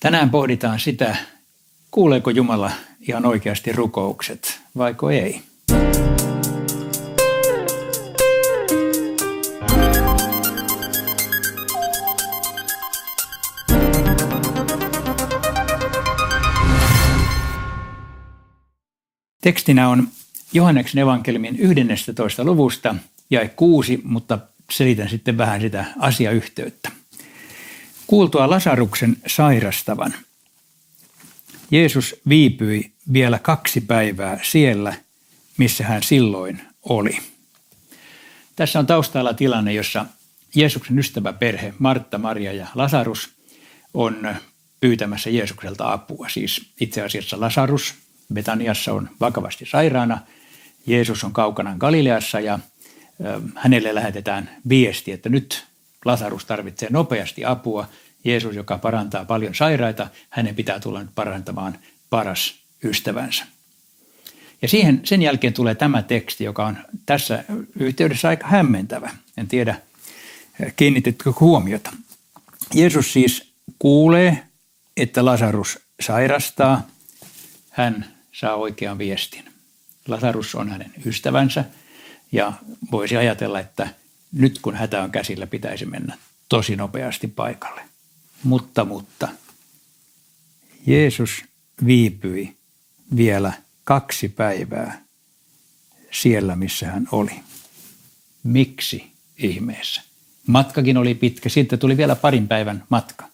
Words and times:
Tänään 0.00 0.30
pohditaan 0.30 0.80
sitä, 0.80 1.16
kuuleeko 1.90 2.30
Jumala 2.30 2.70
ihan 3.00 3.26
oikeasti 3.26 3.72
rukoukset, 3.72 4.60
vaiko 4.76 5.10
ei. 5.10 5.42
Tekstinä 19.42 19.88
on 19.88 20.08
Johanneksen 20.52 21.02
evankeliumin 21.02 21.56
11. 21.58 22.44
luvusta 22.44 22.94
ja 23.30 23.48
6, 23.48 24.00
mutta 24.04 24.38
selitän 24.70 25.08
sitten 25.08 25.38
vähän 25.38 25.60
sitä 25.60 25.84
asiayhteyttä. 25.98 26.97
Kuultua 28.08 28.50
Lasaruksen 28.50 29.16
sairastavan, 29.26 30.14
Jeesus 31.70 32.16
viipyi 32.28 32.92
vielä 33.12 33.38
kaksi 33.38 33.80
päivää 33.80 34.40
siellä, 34.42 34.94
missä 35.56 35.84
hän 35.84 36.02
silloin 36.02 36.60
oli. 36.82 37.18
Tässä 38.56 38.78
on 38.78 38.86
taustalla 38.86 39.34
tilanne, 39.34 39.72
jossa 39.72 40.06
Jeesuksen 40.54 40.98
ystävä 40.98 41.32
perhe 41.32 41.74
Martta, 41.78 42.18
Maria 42.18 42.52
ja 42.52 42.66
Lasarus 42.74 43.30
on 43.94 44.36
pyytämässä 44.80 45.30
Jeesukselta 45.30 45.92
apua. 45.92 46.28
Siis 46.28 46.70
itse 46.80 47.02
asiassa 47.02 47.40
Lasarus 47.40 47.94
Betaniassa 48.34 48.92
on 48.92 49.10
vakavasti 49.20 49.66
sairaana. 49.66 50.18
Jeesus 50.86 51.24
on 51.24 51.32
kaukana 51.32 51.74
Galileassa 51.78 52.40
ja 52.40 52.58
hänelle 53.54 53.94
lähetetään 53.94 54.50
viesti, 54.68 55.12
että 55.12 55.28
nyt 55.28 55.68
Lasarus 56.04 56.44
tarvitsee 56.44 56.88
nopeasti 56.90 57.44
apua. 57.44 57.88
Jeesus, 58.24 58.56
joka 58.56 58.78
parantaa 58.78 59.24
paljon 59.24 59.54
sairaita, 59.54 60.08
hänen 60.30 60.54
pitää 60.54 60.80
tulla 60.80 61.00
nyt 61.00 61.14
parantamaan 61.14 61.78
paras 62.10 62.54
ystävänsä. 62.84 63.44
Ja 64.62 64.68
siihen, 64.68 65.00
sen 65.04 65.22
jälkeen 65.22 65.52
tulee 65.52 65.74
tämä 65.74 66.02
teksti, 66.02 66.44
joka 66.44 66.66
on 66.66 66.78
tässä 67.06 67.44
yhteydessä 67.78 68.28
aika 68.28 68.46
hämmentävä. 68.46 69.10
En 69.36 69.48
tiedä, 69.48 69.80
kiinnitetkö 70.76 71.32
huomiota. 71.40 71.90
Jeesus 72.74 73.12
siis 73.12 73.52
kuulee, 73.78 74.42
että 74.96 75.24
Lasarus 75.24 75.78
sairastaa. 76.00 76.86
Hän 77.70 78.14
saa 78.32 78.54
oikean 78.54 78.98
viestin. 78.98 79.44
Lasarus 80.08 80.54
on 80.54 80.70
hänen 80.70 80.92
ystävänsä 81.06 81.64
ja 82.32 82.52
voisi 82.92 83.16
ajatella, 83.16 83.60
että 83.60 83.88
nyt 84.32 84.58
kun 84.62 84.74
hätä 84.74 85.02
on 85.02 85.10
käsillä, 85.10 85.46
pitäisi 85.46 85.86
mennä 85.86 86.18
tosi 86.48 86.76
nopeasti 86.76 87.28
paikalle. 87.28 87.80
Mutta, 88.44 88.84
mutta, 88.84 89.28
Jeesus 90.86 91.44
viipyi 91.86 92.56
vielä 93.16 93.52
kaksi 93.84 94.28
päivää 94.28 95.02
siellä, 96.10 96.56
missä 96.56 96.86
hän 96.86 97.08
oli. 97.12 97.32
Miksi 98.42 99.12
ihmeessä? 99.36 100.02
Matkakin 100.46 100.96
oli 100.96 101.14
pitkä, 101.14 101.48
sitten 101.48 101.78
tuli 101.78 101.96
vielä 101.96 102.16
parin 102.16 102.48
päivän 102.48 102.84
matka. 102.88 103.28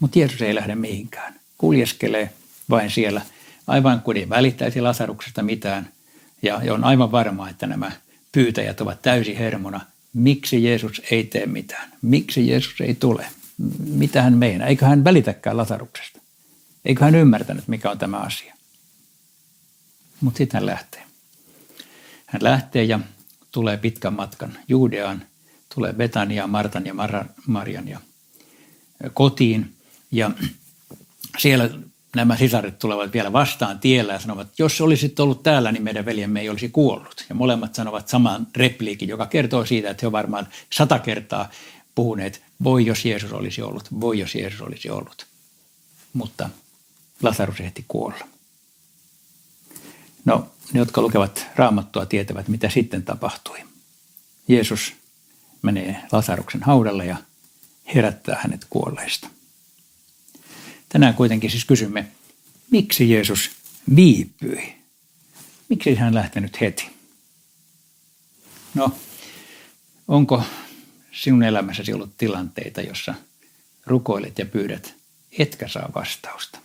Mutta 0.00 0.18
Jeesus 0.18 0.42
ei 0.42 0.54
lähde 0.54 0.74
mihinkään. 0.74 1.40
Kuljeskelee 1.58 2.32
vain 2.70 2.90
siellä– 2.90 3.22
aivan 3.70 4.02
kuin 4.02 4.16
ei 4.16 4.28
välittäisi 4.28 4.80
Lasaruksesta 4.80 5.42
mitään. 5.42 5.88
Ja 6.42 6.60
on 6.70 6.84
aivan 6.84 7.12
varmaa, 7.12 7.48
että 7.48 7.66
nämä 7.66 7.92
pyytäjät 8.32 8.80
ovat 8.80 9.02
täysin 9.02 9.36
hermona. 9.36 9.80
Miksi 10.12 10.64
Jeesus 10.64 11.02
ei 11.10 11.24
tee 11.24 11.46
mitään? 11.46 11.92
Miksi 12.02 12.48
Jeesus 12.48 12.80
ei 12.80 12.94
tule? 12.94 13.26
Mitä 13.78 14.22
hän 14.22 14.38
meinaa? 14.38 14.68
Eikö 14.68 14.86
hän 14.86 15.04
välitäkään 15.04 15.56
Lasaruksesta? 15.56 16.20
Eikö 16.84 17.04
hän 17.04 17.14
ymmärtänyt, 17.14 17.68
mikä 17.68 17.90
on 17.90 17.98
tämä 17.98 18.16
asia? 18.16 18.54
Mutta 20.20 20.38
sitten 20.38 20.58
hän 20.60 20.66
lähtee. 20.66 21.02
Hän 22.26 22.44
lähtee 22.44 22.84
ja 22.84 23.00
tulee 23.52 23.76
pitkän 23.76 24.12
matkan 24.12 24.58
Juudeaan, 24.68 25.22
tulee 25.74 25.92
Betaniaan, 25.92 26.50
Martan 26.50 26.86
ja 26.86 26.94
Marian 27.46 27.88
ja 27.88 28.00
kotiin. 29.14 29.74
Ja 30.12 30.30
siellä 31.38 31.70
nämä 32.16 32.36
sisaret 32.36 32.78
tulevat 32.78 33.12
vielä 33.12 33.32
vastaan 33.32 33.78
tiellä 33.78 34.12
ja 34.12 34.18
sanovat, 34.18 34.48
että 34.48 34.62
jos 34.62 34.80
olisit 34.80 35.20
ollut 35.20 35.42
täällä, 35.42 35.72
niin 35.72 35.82
meidän 35.82 36.04
veljemme 36.04 36.40
ei 36.40 36.48
olisi 36.48 36.68
kuollut. 36.68 37.24
Ja 37.28 37.34
molemmat 37.34 37.74
sanovat 37.74 38.08
saman 38.08 38.46
repliikin, 38.56 39.08
joka 39.08 39.26
kertoo 39.26 39.66
siitä, 39.66 39.90
että 39.90 40.00
he 40.02 40.06
ovat 40.06 40.18
varmaan 40.18 40.48
sata 40.72 40.98
kertaa 40.98 41.50
puhuneet, 42.00 42.42
voi 42.64 42.86
jos 42.86 43.04
Jeesus 43.04 43.32
olisi 43.32 43.62
ollut, 43.62 44.00
voi 44.00 44.18
jos 44.18 44.34
Jeesus 44.34 44.60
olisi 44.60 44.90
ollut. 44.90 45.26
Mutta 46.12 46.50
Lasarus 47.22 47.60
ehti 47.60 47.84
kuolla. 47.88 48.28
No, 50.24 50.50
ne, 50.72 50.78
jotka 50.78 51.00
lukevat 51.02 51.46
raamattua, 51.56 52.06
tietävät, 52.06 52.48
mitä 52.48 52.70
sitten 52.70 53.02
tapahtui. 53.02 53.58
Jeesus 54.48 54.92
menee 55.62 56.02
Lasaruksen 56.12 56.62
haudalle 56.62 57.06
ja 57.06 57.16
herättää 57.94 58.40
hänet 58.42 58.66
kuolleista. 58.70 59.28
Tänään 60.88 61.14
kuitenkin 61.14 61.50
siis 61.50 61.64
kysymme, 61.64 62.06
miksi 62.70 63.10
Jeesus 63.10 63.50
viipyi? 63.96 64.74
Miksi 65.68 65.94
hän 65.94 66.14
lähtenyt 66.14 66.60
heti? 66.60 66.90
No, 68.74 68.92
onko 70.08 70.42
sinun 71.12 71.42
elämässäsi 71.42 71.92
ollut 71.92 72.16
tilanteita, 72.18 72.80
jossa 72.80 73.14
rukoilet 73.86 74.38
ja 74.38 74.46
pyydät, 74.46 74.94
etkä 75.38 75.68
saa 75.68 75.88
vastausta? 75.94 76.58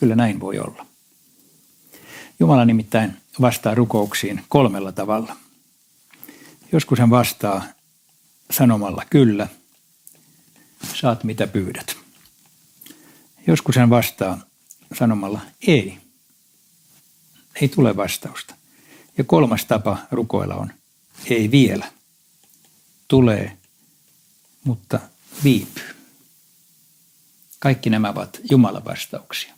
Kyllä 0.00 0.16
näin 0.16 0.40
voi 0.40 0.58
olla. 0.58 0.86
Jumala 2.40 2.64
nimittäin 2.64 3.16
vastaa 3.40 3.74
rukouksiin 3.74 4.44
kolmella 4.48 4.92
tavalla. 4.92 5.36
Joskus 6.72 6.98
hän 6.98 7.10
vastaa 7.10 7.64
sanomalla 8.50 9.04
kyllä, 9.10 9.48
saat 10.94 11.24
mitä 11.24 11.46
pyydät. 11.46 11.96
Joskus 13.46 13.76
hän 13.76 13.90
vastaa 13.90 14.40
sanomalla 14.94 15.40
ei. 15.66 15.98
Ei 17.60 17.68
tule 17.68 17.96
vastausta. 17.96 18.54
Ja 19.18 19.24
kolmas 19.24 19.64
tapa 19.64 19.98
rukoilla 20.10 20.54
on 20.54 20.72
ei 21.30 21.50
vielä. 21.50 21.92
Tulee, 23.10 23.58
mutta 24.64 25.00
viipyy. 25.44 25.96
Kaikki 27.58 27.90
nämä 27.90 28.10
ovat 28.10 28.40
Jumalan 28.50 28.84
vastauksia. 28.84 29.54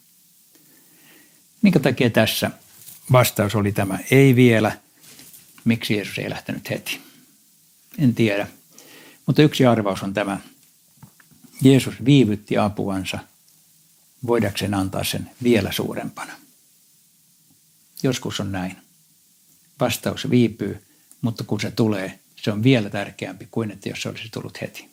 Minkä 1.63 1.81
takia 1.81 2.11
tässä 2.11 2.51
vastaus 3.13 3.55
oli 3.55 3.73
tämä 3.73 3.99
ei 4.11 4.37
vielä? 4.37 4.79
Miksi 5.65 5.95
Jeesus 5.95 6.19
ei 6.19 6.31
lähtenyt 6.31 6.71
heti? 6.71 7.01
En 7.99 8.15
tiedä. 8.15 8.49
Mutta 9.27 9.43
yksi 9.43 9.67
arvaus 9.67 10.03
on 10.03 10.15
tämä. 10.15 10.41
Jeesus 11.63 11.95
viivytti 12.05 12.59
apuansa– 12.59 13.19
voidakseen 14.27 14.75
antaa 14.75 15.05
sen 15.05 15.31
vielä 15.43 15.73
suurempana. 15.73 16.33
Joskus 18.03 18.41
on 18.41 18.53
näin. 18.53 18.77
Vastaus 19.81 20.31
viipyy, 20.31 20.85
mutta 21.21 21.45
kun 21.45 21.61
se 21.61 21.71
tulee, 21.71 22.19
se 22.43 22.53
on 22.53 22.63
vielä 22.63 22.91
tärkeämpi 22.91 23.49
kuin 23.51 23.71
että 23.71 23.89
jos 23.89 24.03
se 24.03 24.09
olisi 24.09 24.29
tullut 24.33 24.61
heti. 24.61 24.92